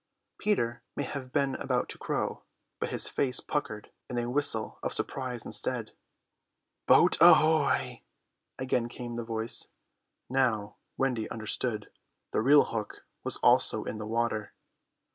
Peter 0.39 0.81
may 0.95 1.03
have 1.03 1.31
been 1.31 1.53
about 1.53 1.87
to 1.87 1.99
crow, 1.99 2.41
but 2.79 2.89
his 2.89 3.07
face 3.07 3.39
puckered 3.39 3.91
in 4.09 4.17
a 4.17 4.27
whistle 4.27 4.79
of 4.81 4.93
surprise 4.93 5.45
instead. 5.45 5.91
"Boat 6.87 7.17
ahoy!" 7.21 8.01
again 8.57 8.89
came 8.89 9.15
the 9.15 9.23
voice. 9.23 9.67
Now 10.27 10.75
Wendy 10.97 11.29
understood. 11.29 11.91
The 12.31 12.41
real 12.41 12.63
Hook 12.63 13.05
was 13.23 13.37
also 13.43 13.83
in 13.83 13.99
the 13.99 14.07
water. 14.07 14.53